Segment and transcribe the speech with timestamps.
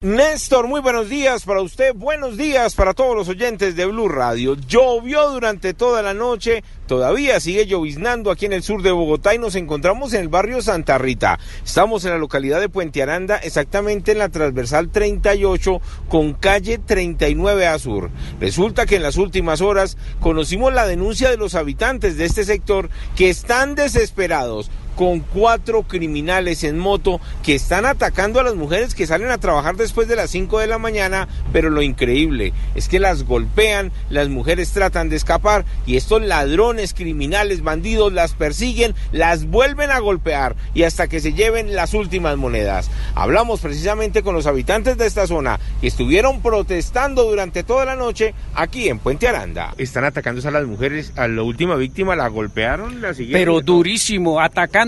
[0.00, 4.54] Néstor, muy buenos días para usted, buenos días para todos los oyentes de Blue Radio.
[4.54, 9.38] Llovió durante toda la noche, todavía sigue lloviznando aquí en el sur de Bogotá y
[9.38, 11.40] nos encontramos en el barrio Santa Rita.
[11.64, 17.66] Estamos en la localidad de Puente Aranda, exactamente en la transversal 38 con calle 39
[17.66, 18.10] a sur.
[18.38, 22.88] Resulta que en las últimas horas conocimos la denuncia de los habitantes de este sector
[23.16, 29.06] que están desesperados con cuatro criminales en moto que están atacando a las mujeres que
[29.06, 32.98] salen a trabajar después de las 5 de la mañana, pero lo increíble es que
[32.98, 39.44] las golpean, las mujeres tratan de escapar y estos ladrones, criminales, bandidos las persiguen, las
[39.44, 42.90] vuelven a golpear y hasta que se lleven las últimas monedas.
[43.14, 48.34] Hablamos precisamente con los habitantes de esta zona que estuvieron protestando durante toda la noche
[48.52, 49.74] aquí en Puente Aranda.
[49.78, 53.40] Están atacando a las mujeres, a la última víctima la golpearon, la siguieron.
[53.40, 54.87] Pero durísimo, atacando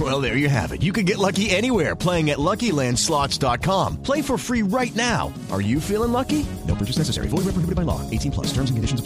[0.00, 0.82] Well, there you have it.
[0.82, 4.02] You can get lucky anywhere playing at LuckyLandSlots.com.
[4.02, 5.32] Play for free right now.
[5.50, 6.46] Are you feeling lucky?
[6.66, 7.28] No purchase necessary.
[7.28, 7.44] Void
[7.76, 8.00] by law.
[8.10, 8.46] 18 plus.
[8.46, 9.02] Terms and conditions.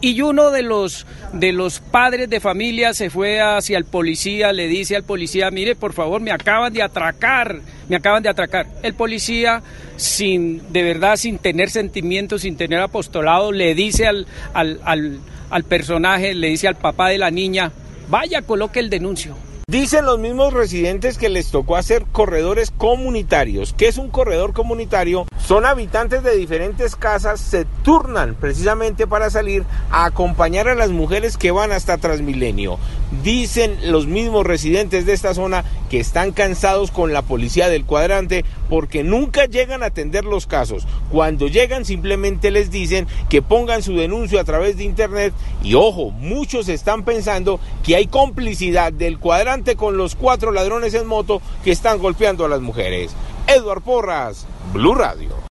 [0.00, 4.68] Y uno de los, de los padres de familia se fue hacia el policía, le
[4.68, 8.66] dice al policía, mire, por favor, me acaban de atracar, me acaban de atracar.
[8.82, 9.62] El policía,
[9.96, 15.64] sin, de verdad, sin tener sentimientos, sin tener apostolado, le dice al, al, al, al
[15.64, 17.72] personaje, le dice al papá de la niña,
[18.08, 19.36] vaya, coloque el denuncio.
[19.66, 23.72] Dicen los mismos residentes que les tocó hacer corredores comunitarios.
[23.72, 25.26] ¿Qué es un corredor comunitario?
[25.46, 31.36] Son habitantes de diferentes casas, se turnan precisamente para salir a acompañar a las mujeres
[31.36, 32.78] que van hasta Transmilenio.
[33.22, 38.42] Dicen los mismos residentes de esta zona que están cansados con la policía del cuadrante
[38.70, 40.86] porque nunca llegan a atender los casos.
[41.10, 46.10] Cuando llegan simplemente les dicen que pongan su denuncio a través de internet y ojo,
[46.10, 51.70] muchos están pensando que hay complicidad del cuadrante con los cuatro ladrones en moto que
[51.70, 53.14] están golpeando a las mujeres.
[53.46, 55.34] Eduard Porras, Blue Radio.